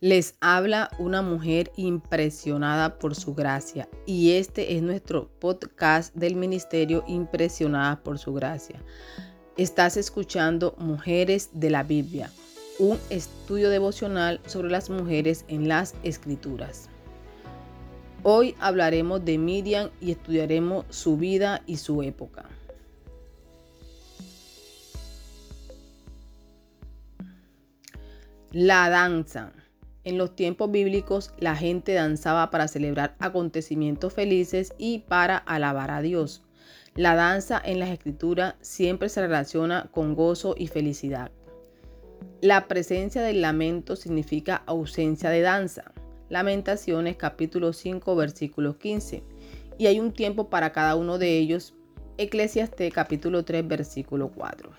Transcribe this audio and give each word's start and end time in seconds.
Les 0.00 0.34
habla 0.42 0.90
una 0.98 1.22
mujer 1.22 1.72
impresionada 1.76 2.98
por 2.98 3.14
su 3.14 3.34
gracia 3.34 3.88
y 4.04 4.32
este 4.32 4.76
es 4.76 4.82
nuestro 4.82 5.30
podcast 5.40 6.14
del 6.14 6.36
Ministerio 6.36 7.02
Impresionada 7.06 8.02
por 8.02 8.18
su 8.18 8.34
gracia. 8.34 8.78
Estás 9.56 9.96
escuchando 9.96 10.74
Mujeres 10.76 11.48
de 11.54 11.70
la 11.70 11.82
Biblia, 11.82 12.30
un 12.78 12.98
estudio 13.08 13.70
devocional 13.70 14.38
sobre 14.44 14.68
las 14.68 14.90
mujeres 14.90 15.46
en 15.48 15.66
las 15.66 15.94
escrituras. 16.02 16.90
Hoy 18.22 18.54
hablaremos 18.60 19.24
de 19.24 19.38
Miriam 19.38 19.88
y 20.02 20.10
estudiaremos 20.10 20.84
su 20.90 21.16
vida 21.16 21.62
y 21.64 21.78
su 21.78 22.02
época. 22.02 22.44
La 28.52 28.90
danza. 28.90 29.54
En 30.06 30.18
los 30.18 30.36
tiempos 30.36 30.70
bíblicos 30.70 31.32
la 31.36 31.56
gente 31.56 31.92
danzaba 31.92 32.48
para 32.52 32.68
celebrar 32.68 33.16
acontecimientos 33.18 34.12
felices 34.12 34.72
y 34.78 35.00
para 35.00 35.36
alabar 35.36 35.90
a 35.90 36.00
Dios. 36.00 36.44
La 36.94 37.16
danza 37.16 37.60
en 37.62 37.80
las 37.80 37.90
escrituras 37.90 38.54
siempre 38.60 39.08
se 39.08 39.20
relaciona 39.20 39.88
con 39.90 40.14
gozo 40.14 40.54
y 40.56 40.68
felicidad. 40.68 41.32
La 42.40 42.68
presencia 42.68 43.20
del 43.20 43.42
lamento 43.42 43.96
significa 43.96 44.62
ausencia 44.66 45.28
de 45.28 45.40
danza. 45.40 45.90
Lamentaciones 46.28 47.16
capítulo 47.16 47.72
5 47.72 48.14
versículo 48.14 48.78
15. 48.78 49.24
Y 49.76 49.86
hay 49.86 49.98
un 49.98 50.12
tiempo 50.12 50.48
para 50.48 50.70
cada 50.70 50.94
uno 50.94 51.18
de 51.18 51.36
ellos. 51.36 51.74
Eclesiastés 52.16 52.94
capítulo 52.94 53.44
3 53.44 53.66
versículo 53.66 54.30
4. 54.30 54.70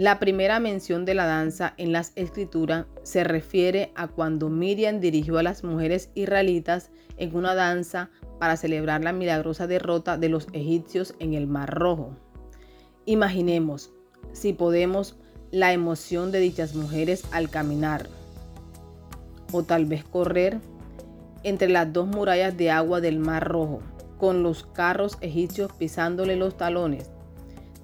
La 0.00 0.18
primera 0.18 0.60
mención 0.60 1.04
de 1.04 1.12
la 1.12 1.26
danza 1.26 1.74
en 1.76 1.92
las 1.92 2.12
escrituras 2.16 2.86
se 3.02 3.22
refiere 3.22 3.92
a 3.94 4.08
cuando 4.08 4.48
Miriam 4.48 4.98
dirigió 4.98 5.36
a 5.36 5.42
las 5.42 5.62
mujeres 5.62 6.08
israelitas 6.14 6.90
en 7.18 7.36
una 7.36 7.54
danza 7.54 8.08
para 8.38 8.56
celebrar 8.56 9.04
la 9.04 9.12
milagrosa 9.12 9.66
derrota 9.66 10.16
de 10.16 10.30
los 10.30 10.46
egipcios 10.54 11.14
en 11.18 11.34
el 11.34 11.46
Mar 11.46 11.74
Rojo. 11.74 12.16
Imaginemos, 13.04 13.92
si 14.32 14.54
podemos, 14.54 15.18
la 15.50 15.74
emoción 15.74 16.32
de 16.32 16.38
dichas 16.40 16.74
mujeres 16.74 17.24
al 17.30 17.50
caminar 17.50 18.08
o 19.52 19.64
tal 19.64 19.84
vez 19.84 20.02
correr 20.02 20.60
entre 21.42 21.68
las 21.68 21.92
dos 21.92 22.06
murallas 22.06 22.56
de 22.56 22.70
agua 22.70 23.02
del 23.02 23.18
Mar 23.18 23.46
Rojo, 23.46 23.82
con 24.16 24.42
los 24.42 24.64
carros 24.64 25.18
egipcios 25.20 25.70
pisándole 25.74 26.36
los 26.36 26.56
talones 26.56 27.10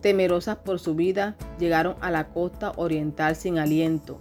temerosas 0.07 0.59
por 0.59 0.79
su 0.79 0.95
vida, 0.95 1.35
llegaron 1.59 1.97
a 2.01 2.13
la 2.13 2.29
costa 2.29 2.71
oriental 2.77 3.35
sin 3.35 3.59
aliento 3.59 4.21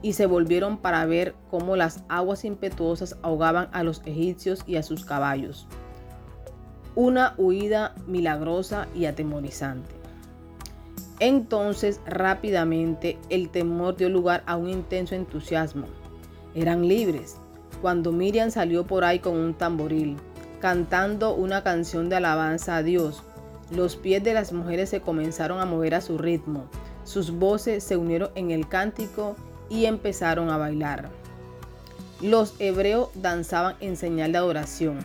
y 0.00 0.14
se 0.14 0.24
volvieron 0.24 0.78
para 0.78 1.04
ver 1.04 1.34
cómo 1.50 1.76
las 1.76 2.02
aguas 2.08 2.46
impetuosas 2.46 3.18
ahogaban 3.20 3.68
a 3.72 3.82
los 3.82 4.00
egipcios 4.06 4.64
y 4.66 4.76
a 4.76 4.82
sus 4.82 5.04
caballos. 5.04 5.68
Una 6.94 7.34
huida 7.36 7.94
milagrosa 8.06 8.88
y 8.94 9.04
atemorizante. 9.04 9.94
Entonces 11.20 12.00
rápidamente 12.06 13.18
el 13.28 13.50
temor 13.50 13.94
dio 13.98 14.08
lugar 14.08 14.42
a 14.46 14.56
un 14.56 14.70
intenso 14.70 15.14
entusiasmo. 15.14 15.86
Eran 16.54 16.88
libres. 16.88 17.36
Cuando 17.82 18.10
Miriam 18.10 18.50
salió 18.50 18.86
por 18.86 19.04
ahí 19.04 19.18
con 19.18 19.36
un 19.36 19.52
tamboril, 19.52 20.16
cantando 20.62 21.34
una 21.34 21.62
canción 21.62 22.08
de 22.08 22.16
alabanza 22.16 22.76
a 22.76 22.82
Dios, 22.82 23.22
los 23.70 23.96
pies 23.96 24.22
de 24.22 24.34
las 24.34 24.52
mujeres 24.52 24.90
se 24.90 25.00
comenzaron 25.00 25.60
a 25.60 25.64
mover 25.64 25.94
a 25.94 26.00
su 26.00 26.18
ritmo, 26.18 26.66
sus 27.04 27.32
voces 27.32 27.82
se 27.82 27.96
unieron 27.96 28.30
en 28.34 28.50
el 28.50 28.68
cántico 28.68 29.36
y 29.68 29.86
empezaron 29.86 30.50
a 30.50 30.56
bailar. 30.56 31.10
Los 32.20 32.54
hebreos 32.60 33.10
danzaban 33.14 33.76
en 33.80 33.96
señal 33.96 34.32
de 34.32 34.38
adoración, 34.38 34.98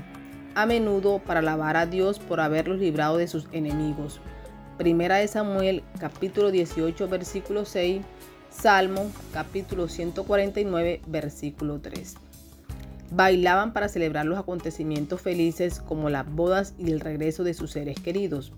a 0.56 0.66
menudo 0.66 1.20
para 1.20 1.40
alabar 1.40 1.78
a 1.78 1.86
Dios 1.86 2.20
por 2.20 2.40
haberlos 2.40 2.80
librado 2.80 3.18
de 3.18 3.28
sus 3.28 3.48
enemigos. 3.52 4.22
Primera 4.78 5.18
de 5.18 5.28
Samuel 5.28 5.84
capítulo 6.00 6.52
18 6.52 7.08
versículo 7.08 7.66
6, 7.66 8.02
Salmo 8.50 9.12
capítulo 9.34 9.88
149 9.88 11.02
versículo 11.08 11.80
3. 11.80 12.31
Bailaban 13.14 13.74
para 13.74 13.90
celebrar 13.90 14.26
los 14.26 14.40
acontecimientos 14.40 15.20
felices 15.20 15.82
como 15.82 16.10
las 16.10 16.26
bodas 16.32 16.74
y 16.78 16.92
el 16.92 17.02
regreso 17.02 17.44
de 17.44 17.54
sus 17.54 17.72
seres 17.72 18.00
queridos. 18.00 18.54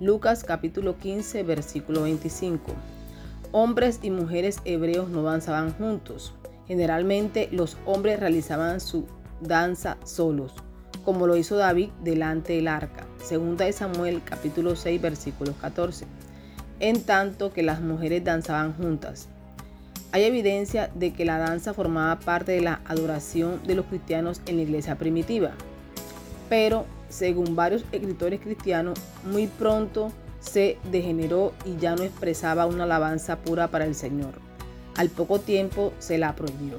Lucas 0.00 0.44
capítulo 0.44 0.96
15 0.96 1.42
versículo 1.42 2.04
25. 2.04 2.72
Hombres 3.52 4.00
y 4.02 4.10
mujeres 4.10 4.60
hebreos 4.64 5.10
no 5.10 5.22
danzaban 5.22 5.74
juntos. 5.74 6.32
Generalmente 6.66 7.50
los 7.52 7.76
hombres 7.84 8.18
realizaban 8.18 8.80
su 8.80 9.06
danza 9.42 9.98
solos, 10.04 10.54
como 11.04 11.26
lo 11.26 11.36
hizo 11.36 11.56
David 11.56 11.90
delante 12.02 12.54
del 12.54 12.68
arca. 12.68 13.06
Segunda 13.22 13.66
de 13.66 13.72
Samuel 13.74 14.22
capítulo 14.24 14.74
6 14.74 15.02
versículo 15.02 15.52
14. 15.60 16.06
En 16.80 17.02
tanto 17.02 17.52
que 17.52 17.62
las 17.62 17.82
mujeres 17.82 18.24
danzaban 18.24 18.72
juntas. 18.72 19.28
Hay 20.10 20.24
evidencia 20.24 20.90
de 20.94 21.12
que 21.12 21.26
la 21.26 21.38
danza 21.38 21.74
formaba 21.74 22.18
parte 22.18 22.52
de 22.52 22.62
la 22.62 22.80
adoración 22.86 23.60
de 23.66 23.74
los 23.74 23.86
cristianos 23.86 24.40
en 24.46 24.56
la 24.56 24.62
iglesia 24.62 24.96
primitiva, 24.96 25.50
pero 26.48 26.86
según 27.10 27.54
varios 27.54 27.84
escritores 27.92 28.40
cristianos, 28.40 28.98
muy 29.24 29.48
pronto 29.48 30.10
se 30.40 30.78
degeneró 30.90 31.52
y 31.66 31.76
ya 31.76 31.94
no 31.94 32.04
expresaba 32.04 32.66
una 32.66 32.84
alabanza 32.84 33.36
pura 33.36 33.68
para 33.68 33.84
el 33.84 33.94
Señor. 33.94 34.32
Al 34.96 35.10
poco 35.10 35.40
tiempo 35.40 35.92
se 35.98 36.16
la 36.16 36.34
prohibió. 36.34 36.78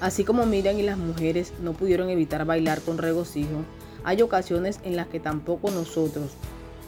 Así 0.00 0.24
como 0.24 0.46
Miriam 0.46 0.78
y 0.78 0.82
las 0.82 0.98
mujeres 0.98 1.52
no 1.60 1.74
pudieron 1.74 2.08
evitar 2.08 2.44
bailar 2.44 2.80
con 2.80 2.98
regocijo, 2.98 3.64
hay 4.04 4.22
ocasiones 4.22 4.80
en 4.82 4.96
las 4.96 5.06
que 5.06 5.20
tampoco 5.20 5.70
nosotros, 5.70 6.32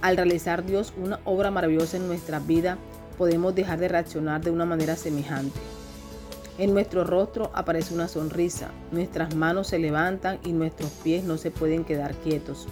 al 0.00 0.16
realizar 0.16 0.64
Dios 0.64 0.92
una 1.00 1.20
obra 1.24 1.50
maravillosa 1.50 1.96
en 1.96 2.06
nuestra 2.06 2.40
vida, 2.40 2.78
podemos 3.20 3.54
dejar 3.54 3.78
de 3.78 3.88
reaccionar 3.88 4.40
de 4.40 4.50
una 4.50 4.64
manera 4.64 4.96
semejante. 4.96 5.60
En 6.56 6.72
nuestro 6.72 7.04
rostro 7.04 7.50
aparece 7.52 7.92
una 7.92 8.08
sonrisa, 8.08 8.70
nuestras 8.92 9.34
manos 9.34 9.66
se 9.66 9.78
levantan 9.78 10.38
y 10.42 10.52
nuestros 10.52 10.88
pies 11.04 11.22
no 11.24 11.36
se 11.36 11.50
pueden 11.50 11.84
quedar 11.84 12.14
quietos. 12.14 12.66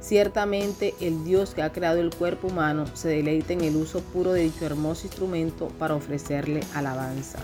Ciertamente 0.00 0.94
el 1.02 1.22
Dios 1.24 1.54
que 1.54 1.60
ha 1.60 1.70
creado 1.70 2.00
el 2.00 2.14
cuerpo 2.14 2.48
humano 2.48 2.86
se 2.94 3.08
deleita 3.08 3.52
en 3.52 3.60
el 3.60 3.76
uso 3.76 4.00
puro 4.00 4.32
de 4.32 4.44
dicho 4.44 4.64
hermoso 4.64 5.06
instrumento 5.06 5.68
para 5.78 5.96
ofrecerle 5.96 6.60
alabanza. 6.74 7.40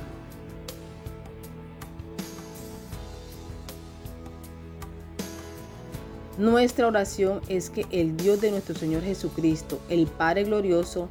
Nuestra 6.38 6.86
oración 6.86 7.42
es 7.48 7.68
que 7.68 7.84
el 7.90 8.16
Dios 8.16 8.40
de 8.40 8.50
nuestro 8.50 8.74
Señor 8.74 9.02
Jesucristo, 9.02 9.78
el 9.90 10.06
Padre 10.06 10.44
glorioso, 10.44 11.10